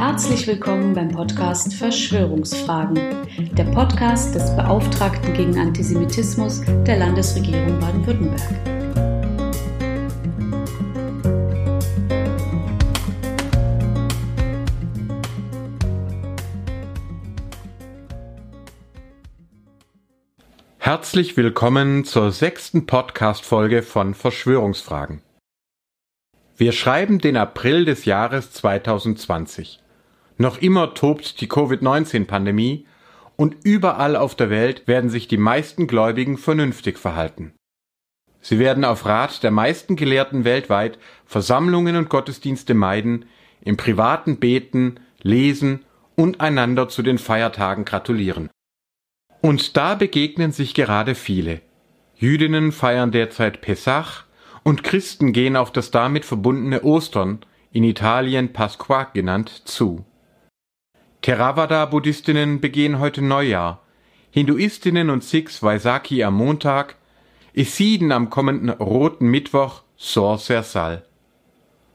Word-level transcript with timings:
Herzlich 0.00 0.46
willkommen 0.46 0.94
beim 0.94 1.10
Podcast 1.10 1.74
Verschwörungsfragen, 1.74 2.98
der 3.52 3.64
Podcast 3.64 4.34
des 4.34 4.56
Beauftragten 4.56 5.34
gegen 5.34 5.58
Antisemitismus 5.58 6.62
der 6.86 6.96
Landesregierung 6.96 7.78
Baden-Württemberg. 7.78 8.40
Herzlich 20.78 21.36
willkommen 21.36 22.06
zur 22.06 22.32
sechsten 22.32 22.86
Podcast-Folge 22.86 23.82
von 23.82 24.14
Verschwörungsfragen. 24.14 25.20
Wir 26.56 26.72
schreiben 26.72 27.18
den 27.18 27.36
April 27.36 27.84
des 27.84 28.06
Jahres 28.06 28.50
2020. 28.52 29.78
Noch 30.40 30.56
immer 30.56 30.94
tobt 30.94 31.42
die 31.42 31.48
Covid-19-Pandemie 31.48 32.86
und 33.36 33.58
überall 33.62 34.16
auf 34.16 34.34
der 34.34 34.48
Welt 34.48 34.88
werden 34.88 35.10
sich 35.10 35.28
die 35.28 35.36
meisten 35.36 35.86
Gläubigen 35.86 36.38
vernünftig 36.38 36.98
verhalten. 36.98 37.52
Sie 38.40 38.58
werden 38.58 38.86
auf 38.86 39.04
Rat 39.04 39.42
der 39.42 39.50
meisten 39.50 39.96
Gelehrten 39.96 40.44
weltweit 40.44 40.98
Versammlungen 41.26 41.94
und 41.94 42.08
Gottesdienste 42.08 42.72
meiden, 42.72 43.26
im 43.60 43.76
privaten 43.76 44.38
beten, 44.38 45.00
lesen 45.20 45.84
und 46.16 46.40
einander 46.40 46.88
zu 46.88 47.02
den 47.02 47.18
Feiertagen 47.18 47.84
gratulieren. 47.84 48.48
Und 49.42 49.76
da 49.76 49.94
begegnen 49.94 50.52
sich 50.52 50.72
gerade 50.72 51.14
viele. 51.14 51.60
Jüdinnen 52.14 52.72
feiern 52.72 53.10
derzeit 53.10 53.60
Pesach 53.60 54.24
und 54.62 54.84
Christen 54.84 55.34
gehen 55.34 55.56
auf 55.56 55.70
das 55.70 55.90
damit 55.90 56.24
verbundene 56.24 56.82
Ostern, 56.82 57.40
in 57.72 57.84
Italien 57.84 58.54
Pasqua 58.54 59.04
genannt, 59.04 59.50
zu. 59.66 60.06
Theravada-Buddhistinnen 61.22 62.60
begehen 62.60 62.98
heute 62.98 63.20
Neujahr, 63.20 63.82
Hinduistinnen 64.30 65.10
und 65.10 65.22
Sikhs 65.22 65.62
Vaisakhi 65.62 66.24
am 66.24 66.34
Montag, 66.34 66.96
Isiden 67.52 68.10
am 68.10 68.30
kommenden 68.30 68.70
Roten 68.70 69.26
Mittwoch 69.26 69.82
Sor 69.96 70.38
Sersal. 70.38 71.04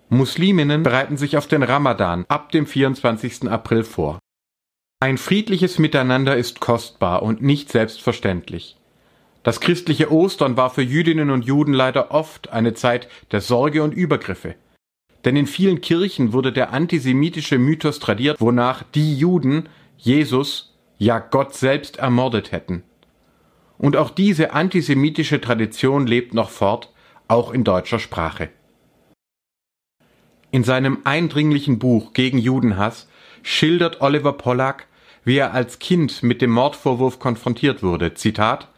Musliminnen 0.10 0.84
bereiten 0.84 1.18
sich 1.18 1.38
auf 1.38 1.48
den 1.48 1.64
Ramadan 1.64 2.26
ab 2.28 2.52
dem 2.52 2.68
24. 2.68 3.50
April 3.50 3.84
vor. 3.84 4.20
Ein 5.00 5.18
friedliches 5.18 5.80
Miteinander 5.80 6.38
ist 6.38 6.60
kostbar 6.60 7.24
und 7.24 7.42
nicht 7.42 7.72
selbstverständlich. 7.72 8.78
Das 9.42 9.60
christliche 9.60 10.12
Ostern 10.12 10.56
war 10.56 10.70
für 10.70 10.84
Jüdinnen 10.84 11.32
und 11.32 11.46
Juden 11.46 11.74
leider 11.74 12.12
oft 12.12 12.50
eine 12.50 12.76
Zeit 12.76 13.10
der 13.32 13.42
Sorge 13.42 13.82
und 13.82 13.94
Übergriffe. 13.94 14.56
Denn 15.26 15.36
in 15.36 15.48
vielen 15.48 15.82
Kirchen 15.82 16.34
wurde 16.34 16.54
der 16.54 16.72
antisemitische 16.72 17.58
Mythos 17.58 18.00
tradiert, 18.00 18.40
wonach 18.40 18.84
die 18.84 19.18
Juden 19.18 19.68
Jesus, 19.98 20.76
ja 20.98 21.18
Gott 21.20 21.56
selbst 21.56 21.98
ermordet 21.98 22.52
hätten. 22.52 22.84
Und 23.80 23.98
auch 23.98 24.12
diese 24.12 24.54
antisemitische 24.54 25.42
Tradition 25.42 26.06
lebt 26.06 26.34
noch 26.36 26.52
fort, 26.52 26.94
auch 27.28 27.52
in 27.52 27.64
deutscher 27.64 27.98
Sprache. 27.98 28.50
In 30.52 30.64
seinem 30.64 31.00
eindringlichen 31.04 31.80
Buch 31.80 32.14
gegen 32.14 32.38
Judenhass 32.38 33.10
schildert 33.42 34.02
Oliver 34.02 34.34
Pollack, 34.34 34.88
wie 35.26 35.38
er 35.38 35.54
als 35.54 35.80
Kind 35.80 36.22
mit 36.22 36.42
dem 36.42 36.52
Mordvorwurf 36.52 37.18
konfrontiert 37.18 37.82
wurde. 37.82 38.14
Zitat 38.14 38.70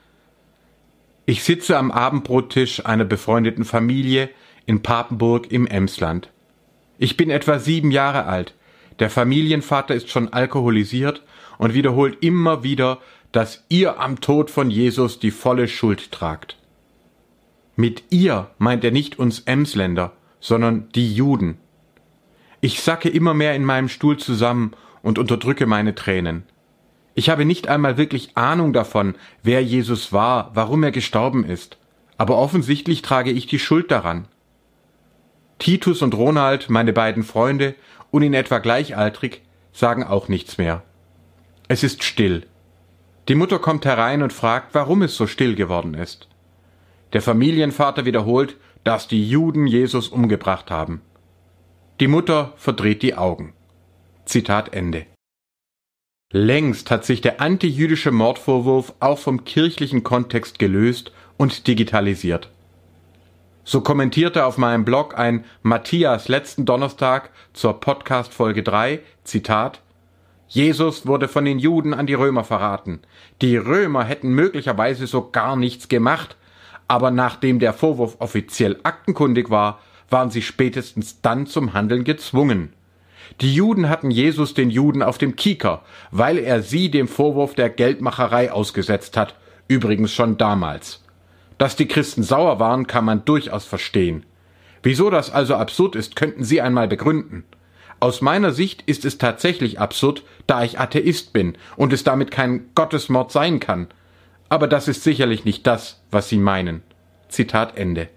Ich 1.25 1.43
sitze 1.43 1.77
am 1.77 1.91
Abendbrottisch 1.91 2.85
einer 2.85 3.05
befreundeten 3.05 3.65
Familie 3.65 4.29
in 4.65 4.81
Papenburg 4.81 5.51
im 5.51 5.67
Emsland. 5.67 6.29
Ich 6.97 7.17
bin 7.17 7.29
etwa 7.29 7.59
sieben 7.59 7.91
Jahre 7.91 8.25
alt. 8.25 8.53
Der 8.99 9.09
Familienvater 9.09 9.93
ist 9.93 10.09
schon 10.09 10.33
alkoholisiert 10.33 11.23
und 11.57 11.73
wiederholt 11.73 12.23
immer 12.23 12.63
wieder, 12.63 12.99
dass 13.31 13.63
ihr 13.69 13.99
am 13.99 14.19
Tod 14.21 14.49
von 14.49 14.71
Jesus 14.71 15.19
die 15.19 15.31
volle 15.31 15.67
Schuld 15.67 16.11
tragt. 16.11 16.57
Mit 17.75 18.03
ihr 18.09 18.49
meint 18.57 18.83
er 18.83 18.91
nicht 18.91 19.19
uns 19.19 19.41
Emsländer, 19.41 20.13
sondern 20.39 20.89
die 20.95 21.13
Juden. 21.13 21.57
Ich 22.61 22.81
sacke 22.81 23.09
immer 23.09 23.35
mehr 23.35 23.53
in 23.53 23.63
meinem 23.63 23.89
Stuhl 23.89 24.17
zusammen 24.17 24.71
und 25.03 25.19
unterdrücke 25.19 25.67
meine 25.67 25.93
Tränen. 25.93 26.43
Ich 27.13 27.29
habe 27.29 27.45
nicht 27.45 27.67
einmal 27.67 27.97
wirklich 27.97 28.35
Ahnung 28.35 28.73
davon, 28.73 29.15
wer 29.43 29.63
Jesus 29.63 30.11
war, 30.11 30.51
warum 30.55 30.83
er 30.83 30.91
gestorben 30.91 31.43
ist, 31.43 31.77
aber 32.17 32.37
offensichtlich 32.37 33.03
trage 33.03 33.31
ich 33.31 33.45
die 33.45 33.59
Schuld 33.59 33.91
daran. 33.91 34.27
Titus 35.59 36.01
und 36.01 36.13
Ronald, 36.15 36.69
meine 36.69 36.93
beiden 36.93 37.23
Freunde 37.23 37.75
und 38.11 38.21
in 38.21 38.33
etwa 38.33 38.59
gleichaltrig, 38.59 39.41
sagen 39.71 40.03
auch 40.03 40.27
nichts 40.27 40.57
mehr. 40.57 40.83
Es 41.67 41.83
ist 41.83 42.03
still. 42.03 42.45
Die 43.27 43.35
Mutter 43.35 43.59
kommt 43.59 43.85
herein 43.85 44.23
und 44.23 44.31
fragt, 44.31 44.73
warum 44.73 45.01
es 45.01 45.15
so 45.15 45.27
still 45.27 45.55
geworden 45.55 45.93
ist. 45.93 46.27
Der 47.13 47.21
Familienvater 47.21 48.05
wiederholt, 48.05 48.55
dass 48.83 49.07
die 49.07 49.27
Juden 49.27 49.67
Jesus 49.67 50.07
umgebracht 50.07 50.71
haben. 50.71 51.01
Die 51.99 52.07
Mutter 52.07 52.53
verdreht 52.55 53.01
die 53.01 53.15
Augen. 53.15 53.53
Zitat 54.25 54.73
Ende. 54.73 55.05
Längst 56.31 56.91
hat 56.91 57.05
sich 57.05 57.21
der 57.21 57.41
antijüdische 57.41 58.11
Mordvorwurf 58.11 58.93
auch 58.99 59.17
vom 59.17 59.45
kirchlichen 59.45 60.03
Kontext 60.03 60.59
gelöst 60.59 61.11
und 61.37 61.67
digitalisiert. 61.67 62.49
So 63.69 63.81
kommentierte 63.81 64.45
auf 64.45 64.57
meinem 64.57 64.85
Blog 64.85 65.19
ein 65.19 65.43
Matthias 65.61 66.29
letzten 66.29 66.63
Donnerstag 66.63 67.31
zur 67.51 67.81
Podcast 67.81 68.33
Folge 68.33 68.63
3, 68.63 69.01
Zitat, 69.25 69.81
Jesus 70.47 71.05
wurde 71.05 71.27
von 71.27 71.43
den 71.43 71.59
Juden 71.59 71.93
an 71.93 72.07
die 72.07 72.13
Römer 72.13 72.45
verraten. 72.45 73.01
Die 73.41 73.57
Römer 73.57 74.05
hätten 74.05 74.29
möglicherweise 74.29 75.05
so 75.05 75.31
gar 75.31 75.57
nichts 75.57 75.89
gemacht, 75.89 76.37
aber 76.87 77.11
nachdem 77.11 77.59
der 77.59 77.73
Vorwurf 77.73 78.15
offiziell 78.19 78.79
aktenkundig 78.83 79.49
war, 79.49 79.81
waren 80.09 80.31
sie 80.31 80.43
spätestens 80.43 81.19
dann 81.21 81.45
zum 81.45 81.73
Handeln 81.73 82.05
gezwungen. 82.05 82.71
Die 83.41 83.53
Juden 83.53 83.89
hatten 83.89 84.11
Jesus 84.11 84.53
den 84.53 84.69
Juden 84.69 85.03
auf 85.03 85.17
dem 85.17 85.35
Kieker, 85.35 85.81
weil 86.11 86.37
er 86.37 86.61
sie 86.61 86.89
dem 86.89 87.09
Vorwurf 87.09 87.53
der 87.53 87.69
Geldmacherei 87.69 88.49
ausgesetzt 88.49 89.17
hat, 89.17 89.35
übrigens 89.67 90.13
schon 90.13 90.37
damals. 90.37 91.03
Dass 91.57 91.75
die 91.75 91.87
Christen 91.87 92.23
sauer 92.23 92.59
waren, 92.59 92.87
kann 92.87 93.05
man 93.05 93.25
durchaus 93.25 93.65
verstehen. 93.65 94.25
Wieso 94.83 95.09
das 95.09 95.31
also 95.31 95.55
absurd 95.55 95.95
ist, 95.95 96.15
könnten 96.15 96.43
Sie 96.43 96.61
einmal 96.61 96.87
begründen. 96.87 97.43
Aus 97.99 98.21
meiner 98.21 98.51
Sicht 98.51 98.83
ist 98.85 99.05
es 99.05 99.17
tatsächlich 99.17 99.79
absurd, 99.79 100.23
da 100.45 100.63
ich 100.63 100.79
Atheist 100.79 101.33
bin 101.33 101.57
und 101.75 101.93
es 101.93 102.03
damit 102.03 102.29
kein 102.29 102.69
Gottesmord 102.75 103.31
sein 103.31 103.59
kann. 103.59 103.87
Aber 104.49 104.67
das 104.67 104.87
ist 104.87 105.03
sicherlich 105.03 105.45
nicht 105.45 105.65
das, 105.65 106.03
was 106.11 106.29
Sie 106.29 106.37
meinen. 106.37 106.83
Zitat 107.27 107.75
Ende. 107.75 108.07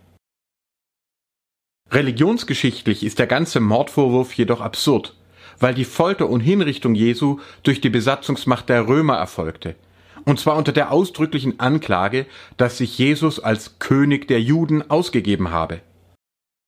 Religionsgeschichtlich 1.90 3.02
ist 3.02 3.18
der 3.18 3.26
ganze 3.26 3.58
Mordvorwurf 3.58 4.34
jedoch 4.34 4.60
absurd, 4.60 5.16
weil 5.58 5.74
die 5.74 5.86
Folter 5.86 6.28
und 6.28 6.40
Hinrichtung 6.40 6.94
Jesu 6.94 7.40
durch 7.62 7.80
die 7.80 7.90
Besatzungsmacht 7.90 8.68
der 8.68 8.86
Römer 8.86 9.16
erfolgte 9.16 9.74
und 10.24 10.38
zwar 10.40 10.56
unter 10.56 10.72
der 10.72 10.92
ausdrücklichen 10.92 11.60
Anklage, 11.60 12.26
dass 12.56 12.78
sich 12.78 12.98
Jesus 12.98 13.40
als 13.40 13.78
König 13.78 14.28
der 14.28 14.40
Juden 14.40 14.90
ausgegeben 14.90 15.50
habe. 15.50 15.80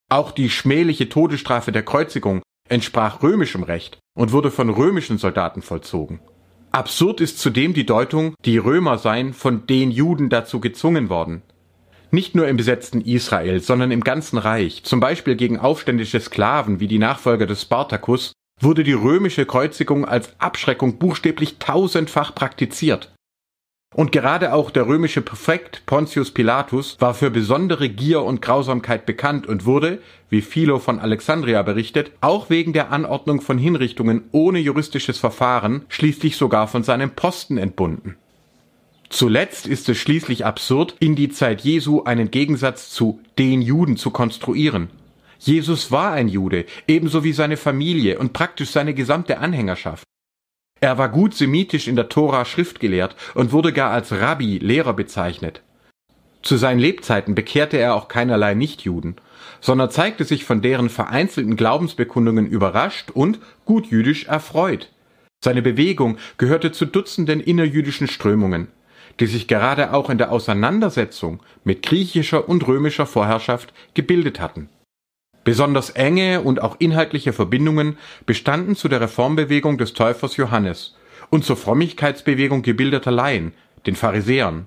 Auch 0.09 0.31
die 0.31 0.51
schmähliche 0.51 1.09
Todesstrafe 1.09 1.73
der 1.73 1.85
Kreuzigung 1.85 2.43
entsprach 2.69 3.23
römischem 3.23 3.63
Recht 3.63 3.99
und 4.15 4.33
wurde 4.33 4.51
von 4.51 4.69
römischen 4.71 5.19
Soldaten 5.19 5.63
vollzogen. 5.63 6.21
Absurd 6.71 7.21
ist 7.21 7.39
zudem 7.39 7.75
die 7.75 7.85
Deutung, 7.85 8.35
die 8.45 8.57
Römer 8.57 8.97
seien 8.99 9.35
von 9.35 9.67
den 9.67 9.91
Juden 9.91 10.31
dazu 10.31 10.59
gezwungen 10.59 11.11
worden. 11.11 11.43
Nicht 12.11 12.35
nur 12.35 12.49
im 12.49 12.57
besetzten 12.57 13.01
Israel, 13.01 13.61
sondern 13.61 13.91
im 13.91 14.05
ganzen 14.05 14.39
Reich, 14.39 14.83
zum 14.85 15.01
Beispiel 15.01 15.35
gegen 15.37 15.59
aufständische 15.59 16.21
Sklaven 16.21 16.81
wie 16.81 16.89
die 16.89 16.99
Nachfolger 16.99 17.47
des 17.47 17.63
Spartacus, 17.63 18.33
wurde 18.61 18.85
die 18.85 18.93
römische 18.93 19.47
Kreuzigung 19.47 20.05
als 20.05 20.39
Abschreckung 20.39 20.99
buchstäblich 20.99 21.59
tausendfach 21.59 22.35
praktiziert. 22.35 23.13
Und 23.95 24.11
gerade 24.11 24.55
auch 24.55 24.71
der 24.71 24.87
römische 24.87 25.21
Präfekt 25.21 25.85
Pontius 25.85 26.31
Pilatus 26.31 26.97
war 27.01 27.13
für 27.13 27.31
besondere 27.31 27.91
Gier 27.91 28.23
und 28.23 28.41
Grausamkeit 28.41 29.05
bekannt 29.05 29.47
und 29.47 29.67
wurde, 29.67 30.01
wie 30.31 30.41
Philo 30.41 30.79
von 30.79 30.99
Alexandria 30.99 31.63
berichtet, 31.63 32.11
auch 32.23 32.49
wegen 32.49 32.73
der 32.73 32.91
Anordnung 32.91 33.43
von 33.43 33.59
Hinrichtungen 33.59 34.25
ohne 34.33 34.61
juristisches 34.61 35.19
Verfahren 35.19 35.85
schließlich 35.89 36.37
sogar 36.37 36.69
von 36.69 36.83
seinem 36.83 37.11
Posten 37.11 37.59
entbunden. 37.59 38.17
Zuletzt 39.11 39.67
ist 39.67 39.91
es 39.91 39.99
schließlich 39.99 40.47
absurd, 40.47 40.97
in 40.99 41.15
die 41.15 41.29
Zeit 41.29 41.61
Jesu 41.61 42.03
einen 42.05 42.31
Gegensatz 42.31 42.89
zu 42.89 43.21
den 43.39 43.61
Juden 43.61 43.99
zu 43.99 44.11
konstruieren. 44.11 44.89
Jesus 45.39 45.91
war 45.91 46.13
ein 46.13 46.29
Jude, 46.29 46.65
ebenso 46.89 47.25
wie 47.25 47.35
seine 47.35 47.59
Familie 47.59 48.19
und 48.19 48.33
praktisch 48.33 48.71
seine 48.71 48.95
gesamte 48.95 49.37
Anhängerschaft. 49.37 50.05
Er 50.83 50.99
war 50.99 51.09
gut 51.09 51.33
semitisch 51.33 51.87
in 51.87 51.95
der 51.95 52.09
Tora 52.09 52.45
schriftgelehrt 52.45 53.15
und 53.37 53.53
wurde 53.53 53.73
gar 53.73 53.93
als 53.93 54.11
Rabbi, 54.11 54.59
Lehrer 54.59 54.95
bezeichnet. 54.95 55.63
Zu 56.43 56.57
seinen 56.57 56.81
Lebzeiten 56.81 57.37
bekehrte 57.37 57.77
er 57.77 57.95
auch 57.95 58.09
keinerlei 58.09 58.55
Nichtjuden, 58.55 59.15
sondern 59.61 59.93
zeigte 59.93 60.25
sich 60.25 60.45
von 60.45 60.61
deren 60.61 60.89
vereinzelten 60.89 61.55
Glaubensbekundungen 61.55 62.49
überrascht 62.49 63.13
und 63.13 63.39
gut 63.65 63.87
jüdisch 63.93 64.25
erfreut. 64.25 64.91
Seine 65.45 65.63
Bewegung 65.63 66.19
gehörte 66.37 66.73
zu 66.73 66.85
Dutzenden 66.85 67.39
innerjüdischen 67.39 68.09
Strömungen, 68.09 68.67
die 69.21 69.27
sich 69.27 69.47
gerade 69.47 69.93
auch 69.93 70.11
in 70.11 70.19
der 70.19 70.33
Auseinandersetzung 70.33 71.39
mit 71.63 71.85
griechischer 71.85 72.49
und 72.49 72.67
römischer 72.67 73.07
Vorherrschaft 73.07 73.73
gebildet 73.95 74.41
hatten. 74.41 74.69
Besonders 75.45 75.91
enge 75.91 76.41
und 76.41 76.63
auch 76.63 76.77
inhaltliche 76.79 77.33
Verbindungen 77.33 77.99
bestanden 78.27 78.77
zu 78.77 78.89
der 78.89 79.01
Reformbewegung 79.01 79.77
des 79.79 79.93
Täufers 79.93 80.37
Johannes 80.37 80.95
und 81.31 81.45
zur 81.45 81.57
Frömmigkeitsbewegung 81.57 82.63
gebildeter 82.63 83.11
Laien, 83.11 83.53
den 83.87 83.97
Pharisäern. 83.97 84.67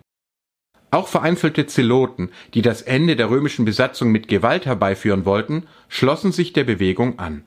Auch 0.91 1.07
vereinzelte 1.07 1.65
Zeloten, 1.65 2.29
die 2.53 2.61
das 2.61 2.81
Ende 2.81 3.15
der 3.15 3.29
römischen 3.29 3.65
Besatzung 3.65 4.11
mit 4.11 4.27
Gewalt 4.27 4.65
herbeiführen 4.65 5.25
wollten, 5.25 5.67
schlossen 5.87 6.31
sich 6.31 6.53
der 6.53 6.63
Bewegung 6.63 7.19
an. 7.19 7.43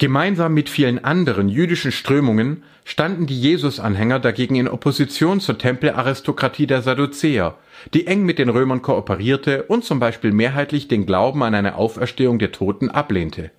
Gemeinsam 0.00 0.54
mit 0.54 0.70
vielen 0.70 1.02
anderen 1.02 1.48
jüdischen 1.48 1.90
Strömungen 1.90 2.62
standen 2.84 3.26
die 3.26 3.40
Jesusanhänger 3.40 4.20
dagegen 4.20 4.54
in 4.54 4.68
Opposition 4.68 5.40
zur 5.40 5.58
Tempelaristokratie 5.58 6.68
der 6.68 6.82
Sadduzäer, 6.82 7.56
die 7.94 8.06
eng 8.06 8.22
mit 8.22 8.38
den 8.38 8.48
Römern 8.48 8.80
kooperierte 8.80 9.64
und 9.64 9.84
zum 9.84 9.98
Beispiel 9.98 10.30
mehrheitlich 10.30 10.86
den 10.86 11.04
Glauben 11.04 11.42
an 11.42 11.56
eine 11.56 11.74
Auferstehung 11.74 12.38
der 12.38 12.52
Toten 12.52 12.90
ablehnte. 12.90 13.50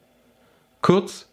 Kurz, 0.82 1.28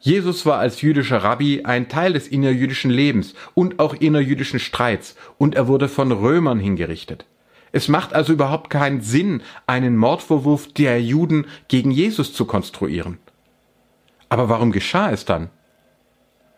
Jesus 0.00 0.44
war 0.44 0.58
als 0.58 0.82
jüdischer 0.82 1.18
Rabbi 1.18 1.62
ein 1.62 1.88
Teil 1.88 2.12
des 2.12 2.26
innerjüdischen 2.26 2.90
Lebens 2.90 3.34
und 3.54 3.78
auch 3.78 3.94
innerjüdischen 3.94 4.58
Streits, 4.58 5.14
und 5.38 5.54
er 5.54 5.68
wurde 5.68 5.88
von 5.88 6.10
Römern 6.10 6.58
hingerichtet. 6.58 7.26
Es 7.70 7.86
macht 7.86 8.12
also 8.12 8.32
überhaupt 8.32 8.70
keinen 8.70 9.02
Sinn, 9.02 9.42
einen 9.68 9.96
Mordvorwurf 9.96 10.72
der 10.72 11.00
Juden 11.00 11.46
gegen 11.68 11.92
Jesus 11.92 12.32
zu 12.32 12.44
konstruieren. 12.44 13.18
Aber 14.28 14.48
warum 14.48 14.72
geschah 14.72 15.10
es 15.10 15.24
dann? 15.24 15.50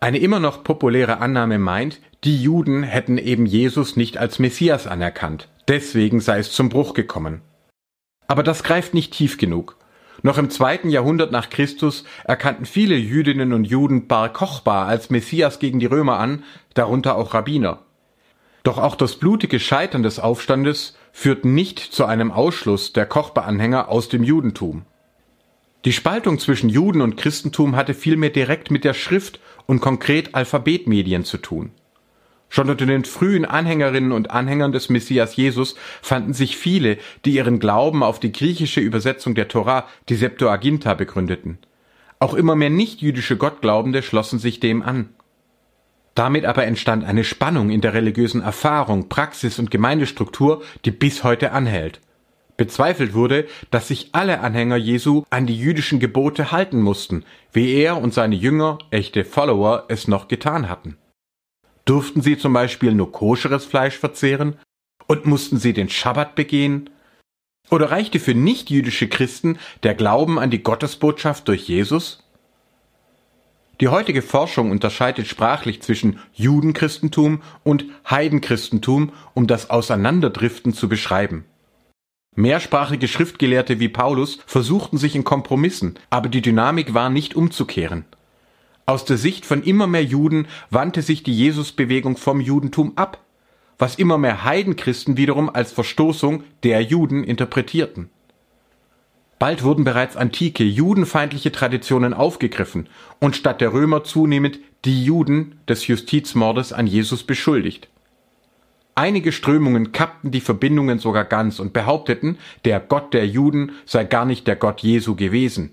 Eine 0.01 0.19
immer 0.19 0.41
noch 0.41 0.65
populäre 0.65 1.19
Annahme 1.19 1.59
meint, 1.59 2.01
die 2.25 2.43
Juden 2.43 2.83
hätten 2.83 3.19
eben 3.19 3.47
Jesus 3.47 3.97
nicht 3.97 4.19
als 4.19 4.39
Messias 4.39 4.87
anerkannt, 4.87 5.49
deswegen 5.69 6.21
sei 6.21 6.39
es 6.39 6.53
zum 6.53 6.69
Bruch 6.69 6.95
gekommen. 6.95 7.43
Aber 8.27 8.43
das 8.43 8.63
greift 8.63 8.95
nicht 8.95 9.13
tief 9.13 9.39
genug. 9.39 9.77
Noch 10.23 10.39
im 10.39 10.51
zweiten 10.51 10.91
Jahrhundert 10.91 11.33
nach 11.33 11.51
Christus 11.51 12.05
erkannten 12.25 12.67
viele 12.67 12.95
Jüdinnen 12.95 13.53
und 13.53 13.65
Juden 13.65 14.07
Bar 14.07 14.33
Kochba 14.33 14.87
als 14.87 15.11
Messias 15.11 15.59
gegen 15.59 15.81
die 15.81 15.87
Römer 15.87 16.19
an, 16.19 16.45
darunter 16.75 17.17
auch 17.17 17.33
Rabbiner. 17.33 17.81
Doch 18.63 18.77
auch 18.77 18.95
das 18.95 19.17
blutige 19.17 19.59
Scheitern 19.59 20.03
des 20.03 20.19
Aufstandes 20.19 20.97
führt 21.13 21.45
nicht 21.45 21.79
zu 21.79 22.05
einem 22.05 22.31
Ausschluss 22.31 22.93
der 22.93 23.07
Kochba-Anhänger 23.07 23.89
aus 23.89 24.09
dem 24.09 24.23
Judentum. 24.23 24.85
Die 25.87 25.93
Spaltung 25.93 26.39
zwischen 26.39 26.69
Juden 26.69 27.01
und 27.01 27.17
Christentum 27.17 27.75
hatte 27.75 27.95
vielmehr 27.95 28.31
direkt 28.31 28.71
mit 28.71 28.85
der 28.85 28.93
Schrift 28.93 29.41
und 29.67 29.81
konkret 29.81 30.35
Alphabetmedien 30.35 31.25
zu 31.25 31.39
tun. 31.39 31.71
Schon 32.51 32.69
unter 32.69 32.85
den 32.85 33.05
frühen 33.05 33.45
Anhängerinnen 33.45 34.13
und 34.13 34.31
Anhängern 34.31 34.73
des 34.73 34.91
Messias 34.91 35.37
Jesus 35.37 35.77
fanden 36.03 36.35
sich 36.35 36.57
viele, 36.57 36.99
die 37.25 37.33
ihren 37.33 37.61
Glauben 37.61 38.03
auf 38.03 38.21
die 38.21 38.33
griechische 38.33 38.81
Übersetzung 38.81 39.35
der 39.35 39.49
Torah, 39.49 39.87
die 40.09 40.17
Septuaginta, 40.17 40.95
begründeten. 40.95 41.59
Auch 42.19 42.35
immer 42.35 42.57
mehr 42.57 42.69
nichtjüdische 42.69 43.37
Gottglaubende 43.37 44.03
schlossen 44.03 44.39
sich 44.39 44.61
dem 44.61 44.83
an. 44.83 45.11
Damit 46.15 46.45
aber 46.45 46.67
entstand 46.67 47.05
eine 47.05 47.25
Spannung 47.25 47.71
in 47.71 47.81
der 47.81 47.95
religiösen 47.95 48.43
Erfahrung, 48.43 49.09
Praxis 49.09 49.59
und 49.59 49.71
Gemeindestruktur, 49.71 50.63
die 50.85 50.91
bis 50.91 51.25
heute 51.25 51.53
anhält. 51.53 52.01
Bezweifelt 52.61 53.15
wurde, 53.15 53.49
dass 53.71 53.89
sich 53.89 54.11
alle 54.13 54.41
Anhänger 54.41 54.77
Jesu 54.77 55.23
an 55.31 55.47
die 55.47 55.57
jüdischen 55.57 55.99
Gebote 55.99 56.53
halten 56.53 56.83
mussten, 56.83 57.25
wie 57.55 57.73
er 57.73 57.97
und 57.97 58.13
seine 58.13 58.35
Jünger, 58.35 58.77
echte 58.91 59.25
Follower, 59.25 59.87
es 59.89 60.09
noch 60.09 60.29
getan 60.29 60.69
hatten. 60.69 60.99
Durften 61.87 62.21
sie 62.21 62.37
zum 62.37 62.53
Beispiel 62.53 62.93
nur 62.93 63.13
koscheres 63.13 63.65
Fleisch 63.65 63.97
verzehren? 63.97 64.59
Und 65.07 65.25
mussten 65.25 65.57
sie 65.57 65.73
den 65.73 65.89
Schabbat 65.89 66.35
begehen? 66.35 66.91
Oder 67.71 67.91
reichte 67.91 68.21
für 68.21 68.35
nichtjüdische 68.35 69.09
Christen 69.09 69.59
der 69.83 69.95
Glauben 69.95 70.39
an 70.39 70.51
die 70.51 70.63
Gottesbotschaft 70.63 71.49
durch 71.49 71.67
Jesus? 71.67 72.29
Die 73.81 73.89
heutige 73.89 74.21
Forschung 74.21 74.71
unterscheidet 74.71 75.29
sprachlich 75.29 75.81
zwischen 75.81 76.19
Judenchristentum 76.35 77.41
und 77.65 77.87
Heidenchristentum, 78.11 79.15
um 79.33 79.47
das 79.47 79.71
Auseinanderdriften 79.71 80.75
zu 80.75 80.91
beschreiben. 80.91 81.47
Mehrsprachige 82.37 83.09
Schriftgelehrte 83.09 83.81
wie 83.81 83.89
Paulus 83.89 84.39
versuchten 84.47 84.99
sich 84.99 85.17
in 85.17 85.25
Kompromissen, 85.25 85.99
aber 86.11 86.29
die 86.29 86.43
Dynamik 86.43 86.95
war 86.95 87.11
nicht 87.11 87.35
umzukehren. 87.35 88.05
Aus 88.87 89.05
der 89.05 89.17
Sicht 89.17 89.45
von 89.45 89.63
immer 89.63 89.89
mehr 89.89 90.05
Juden 90.05 90.47
wandte 90.71 91.03
sich 91.03 91.23
die 91.25 91.37
Jesusbewegung 91.37 92.17
vom 92.17 92.41
Judentum 92.41 92.93
ab, 92.97 93.19
was 93.79 93.97
immer 93.97 94.17
mehr 94.17 94.45
Heidenchristen 94.45 95.17
wiederum 95.17 95.51
als 95.51 95.73
Verstoßung 95.73 96.45
der 96.63 96.83
Juden 96.83 97.25
interpretierten. 97.25 98.11
Bald 99.41 99.65
wurden 99.65 99.85
bereits 99.85 100.17
antike 100.17 100.65
judenfeindliche 100.65 101.51
Traditionen 101.51 102.15
aufgegriffen 102.15 102.89
und 103.21 103.37
statt 103.37 103.61
der 103.61 103.73
Römer 103.73 104.05
zunehmend 104.05 104.61
die 104.85 105.05
Juden 105.05 105.59
des 105.69 105.87
Justizmordes 105.87 106.73
an 106.73 106.87
Jesus 106.87 107.25
beschuldigt. 107.25 107.89
Einige 109.01 109.33
Strömungen 109.33 109.93
kappten 109.93 110.31
die 110.31 110.43
Verbindungen 110.43 110.99
sogar 110.99 111.25
ganz 111.25 111.59
und 111.59 111.73
behaupteten, 111.73 112.37
der 112.67 112.81
Gott 112.81 113.15
der 113.15 113.27
Juden 113.27 113.73
sei 113.87 114.05
gar 114.05 114.27
nicht 114.27 114.47
der 114.47 114.57
Gott 114.57 114.83
Jesu 114.83 115.17
gewesen. 115.17 115.73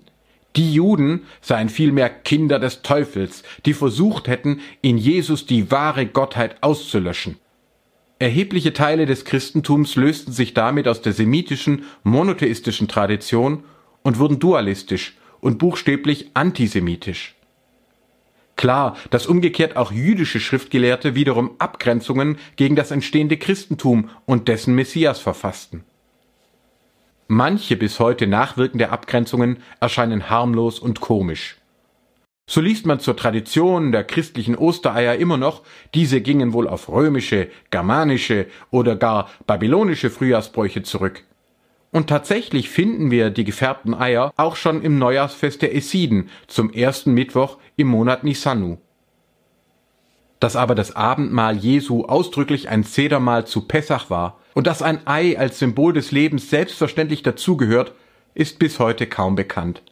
Die 0.56 0.72
Juden 0.72 1.24
seien 1.42 1.68
vielmehr 1.68 2.08
Kinder 2.08 2.58
des 2.58 2.80
Teufels, 2.80 3.42
die 3.66 3.74
versucht 3.74 4.28
hätten, 4.28 4.62
in 4.80 4.96
Jesus 4.96 5.44
die 5.44 5.70
wahre 5.70 6.06
Gottheit 6.06 6.56
auszulöschen. 6.62 7.36
Erhebliche 8.18 8.72
Teile 8.72 9.04
des 9.04 9.26
Christentums 9.26 9.94
lösten 9.96 10.32
sich 10.32 10.54
damit 10.54 10.88
aus 10.88 11.02
der 11.02 11.12
semitischen, 11.12 11.84
monotheistischen 12.04 12.88
Tradition 12.88 13.62
und 14.02 14.18
wurden 14.18 14.38
dualistisch 14.38 15.18
und 15.42 15.58
buchstäblich 15.58 16.30
antisemitisch. 16.32 17.34
Klar, 18.58 18.96
dass 19.10 19.28
umgekehrt 19.28 19.76
auch 19.76 19.92
jüdische 19.92 20.40
Schriftgelehrte 20.40 21.14
wiederum 21.14 21.52
Abgrenzungen 21.60 22.38
gegen 22.56 22.74
das 22.74 22.90
entstehende 22.90 23.36
Christentum 23.36 24.10
und 24.26 24.48
dessen 24.48 24.74
Messias 24.74 25.20
verfassten. 25.20 25.84
Manche 27.28 27.76
bis 27.76 28.00
heute 28.00 28.26
nachwirkende 28.26 28.90
Abgrenzungen 28.90 29.58
erscheinen 29.78 30.28
harmlos 30.28 30.80
und 30.80 31.00
komisch. 31.00 31.56
So 32.50 32.60
liest 32.60 32.84
man 32.84 32.98
zur 32.98 33.16
Tradition 33.16 33.92
der 33.92 34.02
christlichen 34.02 34.56
Ostereier 34.56 35.14
immer 35.14 35.36
noch, 35.36 35.62
diese 35.94 36.20
gingen 36.20 36.52
wohl 36.52 36.66
auf 36.66 36.88
römische, 36.88 37.50
germanische 37.70 38.46
oder 38.72 38.96
gar 38.96 39.30
babylonische 39.46 40.10
Frühjahrsbräuche 40.10 40.82
zurück. 40.82 41.22
Und 41.90 42.08
tatsächlich 42.08 42.68
finden 42.68 43.10
wir 43.10 43.30
die 43.30 43.44
gefärbten 43.44 43.94
Eier 43.94 44.32
auch 44.36 44.56
schon 44.56 44.82
im 44.82 44.98
Neujahrsfest 44.98 45.62
der 45.62 45.74
Essiden 45.74 46.28
zum 46.46 46.70
ersten 46.70 47.12
Mittwoch 47.12 47.56
im 47.76 47.88
Monat 47.88 48.24
Nisanu. 48.24 48.78
Dass 50.38 50.54
aber 50.54 50.74
das 50.74 50.94
Abendmahl 50.94 51.56
Jesu 51.56 52.04
ausdrücklich 52.04 52.68
ein 52.68 52.84
Zedermahl 52.84 53.46
zu 53.46 53.62
Pessach 53.66 54.10
war 54.10 54.38
und 54.54 54.66
dass 54.66 54.82
ein 54.82 55.06
Ei 55.06 55.38
als 55.38 55.58
Symbol 55.58 55.92
des 55.94 56.12
Lebens 56.12 56.50
selbstverständlich 56.50 57.22
dazugehört, 57.22 57.92
ist 58.34 58.58
bis 58.58 58.78
heute 58.78 59.06
kaum 59.06 59.34
bekannt. 59.34 59.82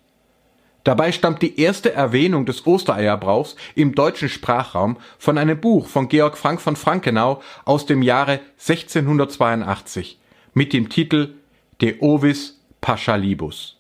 Dabei 0.85 1.11
stammt 1.11 1.43
die 1.43 1.59
erste 1.61 1.93
Erwähnung 1.93 2.47
des 2.47 2.65
Ostereierbrauchs 2.65 3.57
im 3.75 3.97
deutschen 3.97 4.29
Sprachraum 4.29 4.99
von 5.19 5.37
einem 5.37 5.61
Buch 5.61 5.89
von 5.89 6.09
Georg 6.09 6.39
Frank 6.39 6.61
von 6.61 6.77
Frankenau 6.77 7.43
aus 7.65 7.87
dem 7.87 8.03
Jahre 8.03 8.39
1682 8.59 10.21
mit 10.55 10.73
dem 10.73 10.89
Titel 10.89 11.35
De 11.83 11.97
Ovis 12.01 12.59
Paschalibus. 12.81 13.77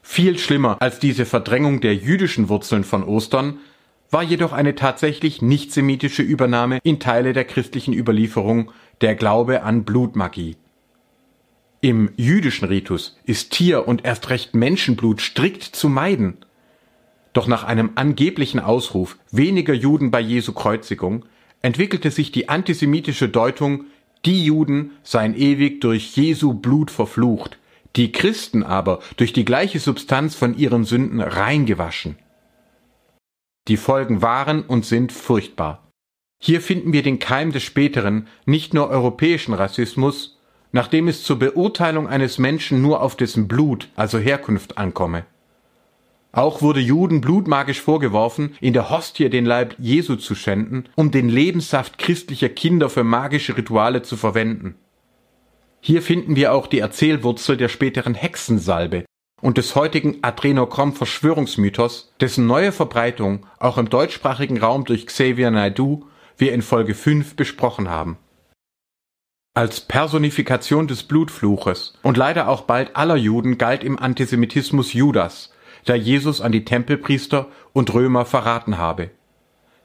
Viel 0.00 0.38
schlimmer 0.38 0.76
als 0.80 1.00
diese 1.00 1.26
Verdrängung 1.26 1.80
der 1.80 1.96
jüdischen 1.96 2.48
Wurzeln 2.48 2.84
von 2.84 3.02
Ostern 3.02 3.58
war 4.12 4.22
jedoch 4.22 4.52
eine 4.52 4.76
tatsächlich 4.76 5.42
nicht 5.42 5.72
semitische 5.72 6.22
Übernahme 6.22 6.78
in 6.84 7.00
Teile 7.00 7.32
der 7.32 7.44
christlichen 7.44 7.92
Überlieferung 7.92 8.70
der 9.00 9.16
Glaube 9.16 9.64
an 9.64 9.82
Blutmagie. 9.82 10.56
Im 11.80 12.12
jüdischen 12.16 12.68
Ritus 12.68 13.18
ist 13.24 13.50
Tier 13.50 13.88
und 13.88 14.04
erst 14.04 14.30
recht 14.30 14.54
Menschenblut 14.54 15.20
strikt 15.20 15.64
zu 15.64 15.88
meiden. 15.88 16.36
Doch 17.32 17.48
nach 17.48 17.64
einem 17.64 17.90
angeblichen 17.96 18.60
Ausruf 18.60 19.18
weniger 19.32 19.74
Juden 19.74 20.12
bei 20.12 20.20
Jesu 20.20 20.52
Kreuzigung 20.52 21.24
entwickelte 21.62 22.12
sich 22.12 22.30
die 22.30 22.48
antisemitische 22.48 23.28
Deutung, 23.28 23.86
die 24.26 24.44
Juden 24.44 24.90
seien 25.02 25.36
ewig 25.36 25.80
durch 25.80 26.16
Jesu 26.16 26.54
Blut 26.54 26.90
verflucht, 26.90 27.58
die 27.94 28.12
Christen 28.12 28.62
aber 28.62 28.98
durch 29.16 29.32
die 29.32 29.44
gleiche 29.44 29.78
Substanz 29.78 30.34
von 30.34 30.56
ihren 30.56 30.84
Sünden 30.84 31.20
reingewaschen. 31.20 32.18
Die 33.68 33.76
Folgen 33.76 34.22
waren 34.22 34.62
und 34.62 34.84
sind 34.84 35.12
furchtbar. 35.12 35.90
Hier 36.38 36.60
finden 36.60 36.92
wir 36.92 37.02
den 37.02 37.18
Keim 37.18 37.52
des 37.52 37.62
späteren, 37.62 38.28
nicht 38.44 38.74
nur 38.74 38.90
europäischen 38.90 39.54
Rassismus, 39.54 40.38
nachdem 40.72 41.08
es 41.08 41.22
zur 41.22 41.38
Beurteilung 41.38 42.06
eines 42.06 42.38
Menschen 42.38 42.82
nur 42.82 43.00
auf 43.00 43.16
dessen 43.16 43.48
Blut, 43.48 43.88
also 43.96 44.18
Herkunft, 44.18 44.76
ankomme. 44.76 45.24
Auch 46.36 46.60
wurde 46.60 46.80
Juden 46.80 47.22
blutmagisch 47.22 47.80
vorgeworfen, 47.80 48.56
in 48.60 48.74
der 48.74 48.90
Hostie 48.90 49.30
den 49.30 49.46
Leib 49.46 49.74
Jesu 49.78 50.16
zu 50.16 50.34
schänden, 50.34 50.86
um 50.94 51.10
den 51.10 51.30
Lebenssaft 51.30 51.96
christlicher 51.96 52.50
Kinder 52.50 52.90
für 52.90 53.04
magische 53.04 53.56
Rituale 53.56 54.02
zu 54.02 54.18
verwenden. 54.18 54.74
Hier 55.80 56.02
finden 56.02 56.36
wir 56.36 56.52
auch 56.52 56.66
die 56.66 56.80
Erzählwurzel 56.80 57.56
der 57.56 57.70
späteren 57.70 58.12
Hexensalbe 58.14 59.06
und 59.40 59.56
des 59.56 59.74
heutigen 59.76 60.18
Adrenochrom-Verschwörungsmythos, 60.22 62.12
dessen 62.20 62.46
neue 62.46 62.72
Verbreitung 62.72 63.46
auch 63.58 63.78
im 63.78 63.88
deutschsprachigen 63.88 64.58
Raum 64.58 64.84
durch 64.84 65.06
Xavier 65.06 65.50
Naidoo 65.50 66.04
wir 66.36 66.52
in 66.52 66.60
Folge 66.60 66.94
5 66.94 67.34
besprochen 67.36 67.88
haben. 67.88 68.18
Als 69.54 69.80
Personifikation 69.80 70.86
des 70.86 71.04
Blutfluches 71.04 71.94
und 72.02 72.18
leider 72.18 72.48
auch 72.48 72.60
bald 72.62 72.94
aller 72.94 73.16
Juden 73.16 73.56
galt 73.56 73.82
im 73.82 73.98
Antisemitismus 73.98 74.92
Judas, 74.92 75.50
da 75.86 75.94
Jesus 75.94 76.40
an 76.40 76.52
die 76.52 76.64
Tempelpriester 76.64 77.48
und 77.72 77.92
Römer 77.94 78.26
verraten 78.26 78.76
habe. 78.76 79.10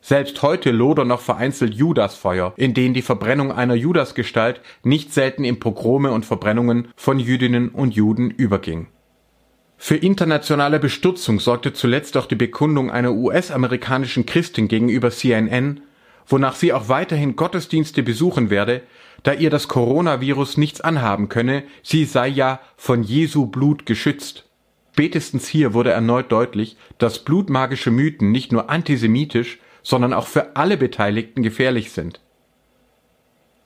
Selbst 0.01 0.41
heute 0.41 0.71
lodern 0.71 1.07
noch 1.07 1.21
vereinzelt 1.21 1.75
Judasfeuer, 1.75 2.53
in 2.57 2.73
denen 2.73 2.95
die 2.95 3.03
Verbrennung 3.03 3.51
einer 3.51 3.75
Judasgestalt 3.75 4.61
nicht 4.83 5.13
selten 5.13 5.43
in 5.43 5.59
Pogrome 5.59 6.11
und 6.11 6.25
Verbrennungen 6.25 6.87
von 6.95 7.19
Jüdinnen 7.19 7.69
und 7.69 7.93
Juden 7.93 8.31
überging. 8.31 8.87
Für 9.77 9.95
internationale 9.95 10.79
Bestürzung 10.79 11.39
sorgte 11.39 11.73
zuletzt 11.73 12.17
auch 12.17 12.25
die 12.25 12.35
Bekundung 12.35 12.91
einer 12.91 13.13
US-amerikanischen 13.13 14.25
Christin 14.25 14.67
gegenüber 14.67 15.11
CNN, 15.11 15.81
wonach 16.27 16.55
sie 16.55 16.73
auch 16.73 16.87
weiterhin 16.87 17.35
Gottesdienste 17.35 18.01
besuchen 18.03 18.49
werde, 18.49 18.81
da 19.23 19.33
ihr 19.33 19.49
das 19.51 19.67
Coronavirus 19.67 20.57
nichts 20.57 20.81
anhaben 20.81 21.29
könne, 21.29 21.63
sie 21.83 22.05
sei 22.05 22.27
ja 22.27 22.59
von 22.75 23.03
Jesu 23.03 23.47
Blut 23.47 23.85
geschützt. 23.85 24.50
Spätestens 24.93 25.47
hier 25.47 25.73
wurde 25.73 25.91
erneut 25.91 26.31
deutlich, 26.31 26.75
dass 26.97 27.23
blutmagische 27.23 27.91
Mythen 27.91 28.31
nicht 28.31 28.51
nur 28.51 28.69
antisemitisch, 28.69 29.59
sondern 29.83 30.13
auch 30.13 30.27
für 30.27 30.55
alle 30.55 30.77
Beteiligten 30.77 31.43
gefährlich 31.43 31.91
sind. 31.91 32.19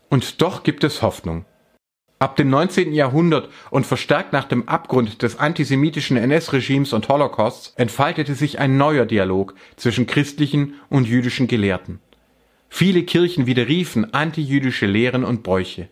Und 0.10 0.41
doch 0.41 0.63
gibt 0.63 0.84
es 0.84 1.01
Hoffnung. 1.01 1.46
Ab 2.20 2.36
dem 2.38 2.50
19. 2.50 2.94
Jahrhundert 2.94 3.50
und 3.72 3.86
verstärkt 3.86 4.32
nach 4.32 4.46
dem 4.46 4.70
Abgrund 4.70 5.24
des 5.24 5.38
antisemitischen 5.38 6.15
NS-Regimes 6.15 6.94
und 6.94 7.10
Holocausts 7.10 7.74
entfaltete 7.75 8.36
sich 8.36 8.60
ein 8.60 8.77
neuer 8.77 9.05
Dialog 9.05 9.55
zwischen 9.75 10.08
christlichen 10.08 10.75
und 10.89 11.08
jüdischen 11.08 11.48
Gelehrten. 11.48 12.00
Viele 12.70 13.03
Kirchen 13.03 13.48
widerriefen 13.48 14.13
antijüdische 14.13 14.86
Lehren 14.86 15.25
und 15.25 15.44
Bräuche. 15.44 15.89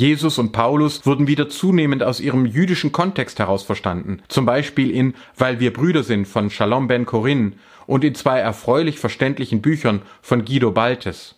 Jesus 0.00 0.38
und 0.38 0.52
Paulus 0.52 1.04
wurden 1.04 1.26
wieder 1.26 1.50
zunehmend 1.50 2.02
aus 2.02 2.20
ihrem 2.20 2.46
jüdischen 2.46 2.90
Kontext 2.90 3.38
heraus 3.38 3.64
verstanden, 3.64 4.22
zum 4.28 4.46
Beispiel 4.46 4.90
in 4.90 5.12
Weil 5.36 5.60
wir 5.60 5.74
Brüder 5.74 6.04
sind 6.04 6.26
von 6.26 6.48
Shalom 6.48 6.88
ben 6.88 7.04
Corinne 7.04 7.52
und 7.86 8.02
in 8.02 8.14
zwei 8.14 8.38
erfreulich 8.38 8.98
verständlichen 8.98 9.60
Büchern 9.60 10.00
von 10.22 10.46
Guido 10.46 10.72
Baltes. 10.72 11.34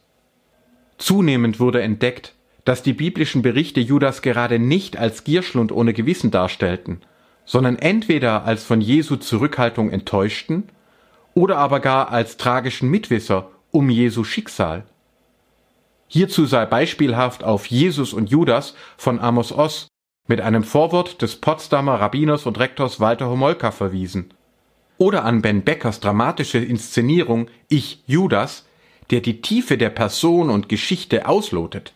Zunehmend 0.96 1.58
wurde 1.58 1.82
entdeckt, 1.82 2.36
dass 2.64 2.84
die 2.84 2.92
biblischen 2.92 3.42
Berichte 3.42 3.80
Judas 3.80 4.22
gerade 4.22 4.60
nicht 4.60 4.96
als 4.96 5.24
Gierschlund 5.24 5.72
ohne 5.72 5.92
Gewissen 5.92 6.30
darstellten, 6.30 7.00
sondern 7.44 7.80
entweder 7.80 8.44
als 8.44 8.62
von 8.62 8.80
Jesu 8.80 9.16
Zurückhaltung 9.16 9.90
enttäuschten 9.90 10.68
oder 11.34 11.58
aber 11.58 11.80
gar 11.80 12.12
als 12.12 12.36
tragischen 12.36 12.88
Mitwisser 12.88 13.50
um 13.72 13.90
Jesu 13.90 14.22
Schicksal. 14.22 14.84
Hierzu 16.12 16.44
sei 16.44 16.66
beispielhaft 16.66 17.42
auf 17.42 17.64
Jesus 17.64 18.12
und 18.12 18.28
Judas 18.28 18.74
von 18.98 19.18
Amos 19.18 19.50
Oss 19.50 19.88
mit 20.28 20.42
einem 20.42 20.62
Vorwort 20.62 21.22
des 21.22 21.36
Potsdamer 21.36 22.00
Rabbiners 22.00 22.44
und 22.44 22.58
Rektors 22.58 23.00
Walter 23.00 23.30
Homolka 23.30 23.70
verwiesen. 23.70 24.34
Oder 24.98 25.24
an 25.24 25.40
Ben 25.40 25.62
Beckers 25.62 26.00
dramatische 26.00 26.58
Inszenierung 26.58 27.46
Ich 27.70 28.02
Judas, 28.06 28.66
der 29.10 29.22
die 29.22 29.40
Tiefe 29.40 29.78
der 29.78 29.88
Person 29.88 30.50
und 30.50 30.68
Geschichte 30.68 31.26
auslotet. 31.26 31.94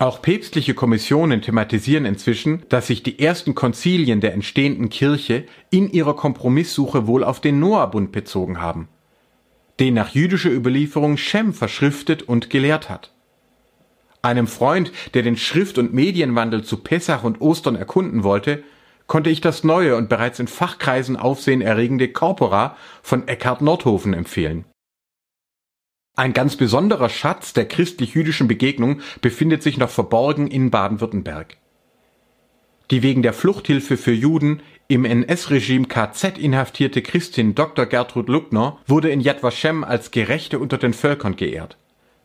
Auch 0.00 0.20
päpstliche 0.20 0.74
Kommissionen 0.74 1.42
thematisieren 1.42 2.06
inzwischen, 2.06 2.64
dass 2.70 2.88
sich 2.88 3.04
die 3.04 3.20
ersten 3.20 3.54
Konzilien 3.54 4.20
der 4.20 4.32
entstehenden 4.34 4.88
Kirche 4.88 5.46
in 5.70 5.92
ihrer 5.92 6.16
Kompromisssuche 6.16 7.06
wohl 7.06 7.22
auf 7.22 7.40
den 7.40 7.60
Noahbund 7.60 8.10
bezogen 8.10 8.60
haben 8.60 8.88
den 9.80 9.94
nach 9.94 10.10
jüdischer 10.10 10.50
Überlieferung 10.50 11.16
Shem 11.16 11.52
verschriftet 11.52 12.22
und 12.22 12.50
gelehrt 12.50 12.88
hat. 12.88 13.12
Einem 14.22 14.48
Freund, 14.48 14.92
der 15.14 15.22
den 15.22 15.36
Schrift- 15.36 15.78
und 15.78 15.94
Medienwandel 15.94 16.64
zu 16.64 16.78
Pessach 16.78 17.22
und 17.22 17.40
Ostern 17.40 17.76
erkunden 17.76 18.24
wollte, 18.24 18.64
konnte 19.06 19.30
ich 19.30 19.40
das 19.40 19.64
neue 19.64 19.96
und 19.96 20.08
bereits 20.08 20.38
in 20.38 20.48
Fachkreisen 20.48 21.16
aufsehenerregende 21.16 22.08
Corpora 22.08 22.76
von 23.02 23.26
Eckhard 23.26 23.62
Nordhofen 23.62 24.12
empfehlen. 24.14 24.64
Ein 26.16 26.32
ganz 26.32 26.56
besonderer 26.56 27.08
Schatz 27.08 27.52
der 27.52 27.66
christlich-jüdischen 27.66 28.48
Begegnung 28.48 29.00
befindet 29.20 29.62
sich 29.62 29.78
noch 29.78 29.88
verborgen 29.88 30.48
in 30.48 30.70
Baden-Württemberg. 30.70 31.56
Die 32.90 33.02
wegen 33.02 33.22
der 33.22 33.32
Fluchthilfe 33.32 33.96
für 33.96 34.12
Juden 34.12 34.60
im 34.90 35.04
NS-Regime 35.04 35.86
KZ 35.86 36.38
inhaftierte 36.38 37.02
Christin 37.02 37.54
Dr. 37.54 37.84
Gertrud 37.84 38.30
Luckner 38.30 38.78
wurde 38.86 39.10
in 39.10 39.20
Yad 39.20 39.42
Vashem 39.42 39.84
als 39.84 40.10
Gerechte 40.10 40.58
unter 40.58 40.78
den 40.78 40.94
Völkern 40.94 41.36
geehrt. 41.36 41.76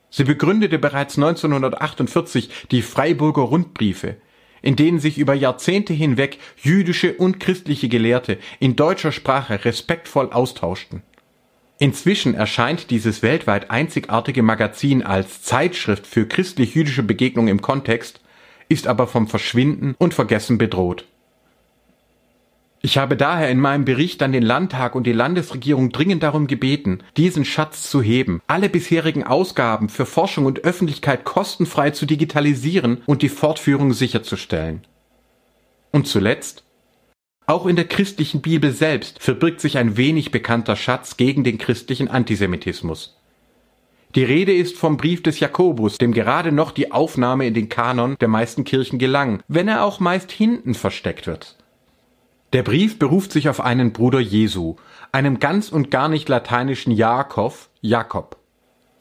Sie 0.10 0.24
begründete 0.24 0.80
bereits 0.80 1.18
1948 1.18 2.68
die 2.72 2.82
Freiburger 2.82 3.42
Rundbriefe, 3.42 4.16
in 4.62 4.78
denen 4.78 5.00
sich 5.00 5.18
über 5.18 5.34
Jahrzehnte 5.34 5.92
hinweg 5.92 6.38
jüdische 6.56 7.16
und 7.16 7.42
christliche 7.42 7.90
Gelehrte 7.90 8.38
in 8.62 8.78
deutscher 8.78 9.12
Sprache 9.12 9.66
respektvoll 9.66 10.32
austauschten. 10.32 11.02
Inzwischen 11.80 12.34
erscheint 12.34 12.92
dieses 12.92 13.22
weltweit 13.24 13.72
einzigartige 13.72 14.42
Magazin 14.42 15.04
als 15.04 15.42
Zeitschrift 15.42 16.08
für 16.08 16.26
christlich-jüdische 16.26 17.04
Begegnung 17.04 17.50
im 17.50 17.62
Kontext, 17.62 18.22
ist 18.70 18.88
aber 18.88 19.08
vom 19.08 19.28
Verschwinden 19.28 19.96
und 19.98 20.14
Vergessen 20.14 20.58
bedroht. 20.58 21.06
Ich 22.86 22.98
habe 22.98 23.16
daher 23.16 23.50
in 23.50 23.62
meinem 23.62 23.86
Bericht 23.86 24.22
an 24.24 24.34
den 24.34 24.44
Landtag 24.44 24.94
und 24.94 25.08
die 25.08 25.14
Landesregierung 25.14 25.94
dringend 25.94 26.22
darum 26.22 26.48
gebeten, 26.48 27.00
diesen 27.16 27.46
Schatz 27.46 27.90
zu 27.90 28.02
heben, 28.02 28.42
alle 28.46 28.68
bisherigen 28.68 29.24
Ausgaben 29.24 29.88
für 29.88 30.06
Forschung 30.06 30.46
und 30.46 30.66
Öffentlichkeit 30.66 31.24
kostenfrei 31.24 31.92
zu 31.92 32.06
digitalisieren 32.06 33.02
und 33.06 33.22
die 33.22 33.30
Fortführung 33.30 33.94
sicherzustellen. 33.94 34.86
Und 35.94 36.08
zuletzt, 36.08 36.66
auch 37.46 37.68
in 37.68 37.78
der 37.78 37.88
christlichen 37.88 38.42
Bibel 38.42 38.74
selbst 38.74 39.24
verbirgt 39.24 39.62
sich 39.62 39.78
ein 39.78 39.96
wenig 39.96 40.32
bekannter 40.32 40.76
Schatz 40.76 41.16
gegen 41.16 41.46
den 41.46 41.60
christlichen 41.60 42.10
Antisemitismus. 42.10 43.18
Die 44.14 44.26
Rede 44.26 44.54
ist 44.54 44.78
vom 44.78 44.98
Brief 44.98 45.24
des 45.24 45.40
Jakobus, 45.40 46.00
dem 46.00 46.12
gerade 46.12 46.52
noch 46.52 46.72
die 46.72 46.92
Aufnahme 46.92 47.48
in 47.48 47.54
den 47.54 47.70
Kanon 47.70 48.18
der 48.20 48.28
meisten 48.28 48.66
Kirchen 48.66 49.00
gelang, 49.00 49.42
wenn 49.48 49.70
er 49.70 49.86
auch 49.86 50.02
meist 50.02 50.34
hinten 50.34 50.74
versteckt 50.74 51.28
wird. 51.28 51.56
Der 52.54 52.62
Brief 52.62 53.00
beruft 53.00 53.32
sich 53.32 53.50
auf 53.50 53.62
einen 53.62 53.94
Bruder 53.94 54.20
Jesu, 54.20 54.76
einem 55.12 55.40
ganz 55.40 55.70
und 55.70 55.90
gar 55.90 56.08
nicht 56.08 56.30
lateinischen 56.30 56.92
Jakob, 56.92 57.56
Jakob. 57.82 58.38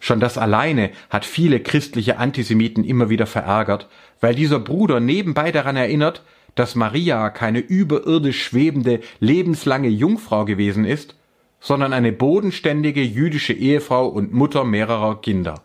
Schon 0.00 0.20
das 0.20 0.38
alleine 0.38 0.90
hat 1.10 1.26
viele 1.26 1.60
christliche 1.60 2.16
Antisemiten 2.16 2.82
immer 2.82 3.10
wieder 3.10 3.26
verärgert, 3.26 3.88
weil 4.22 4.34
dieser 4.34 4.58
Bruder 4.58 5.00
nebenbei 5.00 5.52
daran 5.52 5.76
erinnert, 5.76 6.22
dass 6.54 6.74
Maria 6.74 7.28
keine 7.28 7.58
überirdisch 7.58 8.42
schwebende, 8.42 9.00
lebenslange 9.20 9.88
Jungfrau 9.88 10.46
gewesen 10.46 10.86
ist, 10.86 11.14
sondern 11.60 11.92
eine 11.92 12.10
bodenständige 12.10 13.02
jüdische 13.02 13.52
Ehefrau 13.52 14.08
und 14.08 14.32
Mutter 14.32 14.64
mehrerer 14.64 15.20
Kinder. 15.20 15.62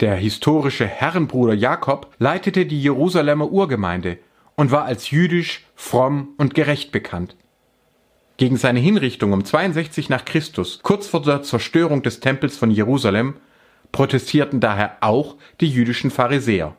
Der 0.00 0.16
historische 0.16 0.86
Herrenbruder 0.86 1.54
Jakob 1.54 2.12
leitete 2.18 2.66
die 2.66 2.82
Jerusalemer 2.82 3.50
Urgemeinde 3.50 4.18
und 4.60 4.70
war 4.70 4.84
als 4.84 5.10
jüdisch, 5.10 5.64
fromm 5.74 6.34
und 6.36 6.52
gerecht 6.52 6.92
bekannt. 6.92 7.34
Gegen 8.36 8.58
seine 8.58 8.78
Hinrichtung 8.78 9.32
um 9.32 9.42
62 9.42 10.10
nach 10.10 10.26
Christus, 10.26 10.80
kurz 10.82 11.06
vor 11.06 11.22
der 11.22 11.42
Zerstörung 11.42 12.02
des 12.02 12.20
Tempels 12.20 12.58
von 12.58 12.70
Jerusalem, 12.70 13.36
protestierten 13.90 14.60
daher 14.60 14.98
auch 15.00 15.36
die 15.62 15.70
jüdischen 15.70 16.10
Pharisäer. 16.10 16.76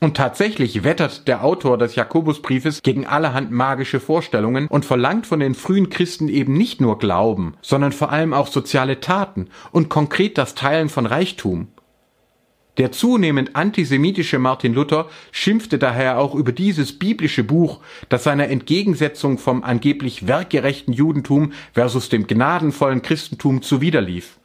Und 0.00 0.18
tatsächlich 0.18 0.84
wettert 0.84 1.26
der 1.26 1.42
Autor 1.42 1.78
des 1.78 1.94
Jakobusbriefes 1.94 2.82
gegen 2.82 3.06
allerhand 3.06 3.50
magische 3.50 3.98
Vorstellungen 3.98 4.68
und 4.68 4.84
verlangt 4.84 5.26
von 5.26 5.40
den 5.40 5.54
frühen 5.54 5.88
Christen 5.88 6.28
eben 6.28 6.52
nicht 6.52 6.82
nur 6.82 6.98
Glauben, 6.98 7.54
sondern 7.62 7.92
vor 7.92 8.12
allem 8.12 8.34
auch 8.34 8.48
soziale 8.48 9.00
Taten 9.00 9.48
und 9.72 9.88
konkret 9.88 10.36
das 10.36 10.54
Teilen 10.54 10.90
von 10.90 11.06
Reichtum. 11.06 11.68
Der 12.76 12.90
zunehmend 12.90 13.54
antisemitische 13.54 14.38
Martin 14.38 14.74
Luther 14.74 15.08
schimpfte 15.30 15.78
daher 15.78 16.18
auch 16.18 16.34
über 16.34 16.52
dieses 16.52 16.98
biblische 16.98 17.44
Buch, 17.44 17.80
das 18.08 18.24
seiner 18.24 18.48
Entgegensetzung 18.48 19.38
vom 19.38 19.62
angeblich 19.62 20.26
werkgerechten 20.26 20.92
Judentum 20.92 21.52
versus 21.72 22.08
dem 22.08 22.26
gnadenvollen 22.26 23.02
Christentum 23.02 23.62
zuwiderlief. 23.62 24.38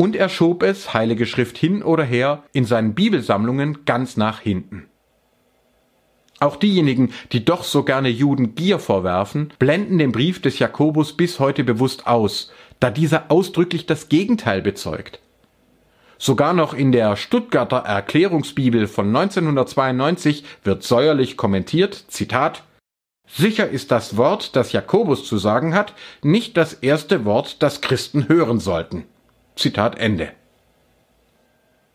und 0.00 0.16
er 0.16 0.30
schob 0.30 0.62
es, 0.62 0.94
Heilige 0.94 1.26
Schrift 1.26 1.58
hin 1.58 1.82
oder 1.82 2.04
her, 2.04 2.42
in 2.54 2.64
seinen 2.64 2.94
Bibelsammlungen 2.94 3.84
ganz 3.84 4.16
nach 4.16 4.40
hinten. 4.40 4.86
Auch 6.38 6.56
diejenigen, 6.56 7.12
die 7.32 7.44
doch 7.44 7.64
so 7.64 7.82
gerne 7.82 8.08
Juden 8.08 8.54
Gier 8.54 8.78
vorwerfen, 8.78 9.52
blenden 9.58 9.98
den 9.98 10.10
Brief 10.10 10.40
des 10.40 10.58
Jakobus 10.58 11.18
bis 11.18 11.38
heute 11.38 11.64
bewusst 11.64 12.06
aus, 12.06 12.50
da 12.80 12.90
dieser 12.90 13.30
ausdrücklich 13.30 13.84
das 13.84 14.08
Gegenteil 14.08 14.62
bezeugt. 14.62 15.20
Sogar 16.22 16.52
noch 16.52 16.74
in 16.74 16.92
der 16.92 17.16
Stuttgarter 17.16 17.78
Erklärungsbibel 17.78 18.86
von 18.88 19.06
1992 19.06 20.44
wird 20.62 20.82
säuerlich 20.82 21.38
kommentiert, 21.38 22.04
Zitat, 22.08 22.62
Sicher 23.26 23.70
ist 23.70 23.90
das 23.90 24.18
Wort, 24.18 24.54
das 24.54 24.72
Jakobus 24.72 25.24
zu 25.24 25.38
sagen 25.38 25.72
hat, 25.72 25.94
nicht 26.22 26.58
das 26.58 26.74
erste 26.74 27.24
Wort, 27.24 27.62
das 27.62 27.80
Christen 27.80 28.28
hören 28.28 28.60
sollten. 28.60 29.04
Zitat 29.56 29.98
Ende. 29.98 30.32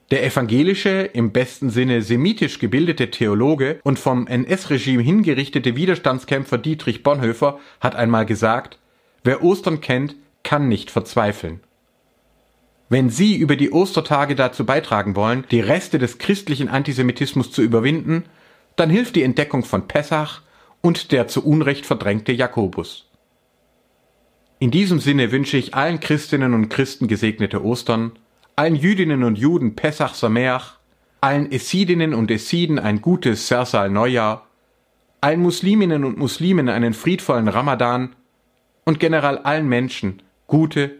Der 0.09 0.25
evangelische, 0.25 1.01
im 1.13 1.31
besten 1.31 1.69
Sinne 1.69 2.01
semitisch 2.01 2.57
gebildete 2.57 3.11
Theologe 3.11 3.79
und 3.83 3.99
vom 3.99 4.25
NS-Regime 4.25 5.03
hingerichtete 5.03 5.75
Widerstandskämpfer 5.75 6.57
Dietrich 6.57 7.03
Bonhoeffer 7.03 7.59
hat 7.79 7.95
einmal 7.95 8.25
gesagt, 8.25 8.79
wer 9.23 9.43
Ostern 9.43 9.81
kennt, 9.81 10.15
kann 10.41 10.67
nicht 10.67 10.89
verzweifeln. 10.89 11.59
Wenn 12.87 13.09
Sie 13.09 13.35
über 13.35 13.55
die 13.55 13.71
Ostertage 13.71 14.35
dazu 14.35 14.65
beitragen 14.65 15.15
wollen, 15.15 15.45
die 15.49 15.59
Reste 15.59 15.97
des 15.97 16.19
christlichen 16.19 16.69
Antisemitismus 16.69 17.51
zu 17.51 17.61
überwinden, 17.61 18.25
dann 18.75 18.89
hilft 18.89 19.15
die 19.15 19.23
Entdeckung 19.23 19.63
von 19.63 19.87
Pessach 19.87 20.41
und 20.81 21.11
der 21.11 21.27
zu 21.27 21.43
Unrecht 21.43 21.85
verdrängte 21.85 22.31
Jakobus. 22.31 23.09
In 24.59 24.71
diesem 24.71 24.99
Sinne 24.99 25.31
wünsche 25.31 25.57
ich 25.57 25.73
allen 25.73 25.99
Christinnen 25.99 26.53
und 26.53 26.69
Christen 26.69 27.07
gesegnete 27.07 27.63
Ostern, 27.63 28.13
allen 28.55 28.75
Jüdinnen 28.75 29.23
und 29.23 29.37
Juden 29.37 29.75
Pessach 29.75 30.13
Sameach, 30.13 30.77
allen 31.21 31.51
Essidinnen 31.51 32.13
und 32.13 32.29
Essiden 32.29 32.77
ein 32.77 33.01
gutes 33.01 33.47
Sersal 33.47 33.89
Neujahr, 33.89 34.45
allen 35.21 35.41
Musliminnen 35.41 36.03
und 36.03 36.17
Muslimen 36.17 36.69
einen 36.69 36.93
friedvollen 36.93 37.47
Ramadan 37.47 38.15
und 38.85 38.99
generell 38.99 39.39
allen 39.39 39.67
Menschen 39.67 40.21
gute 40.45 40.99